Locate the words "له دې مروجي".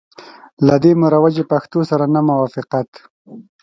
0.67-1.43